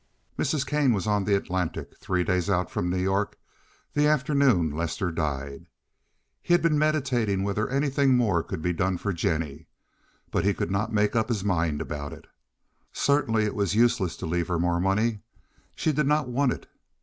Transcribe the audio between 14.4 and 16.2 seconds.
her more money. She did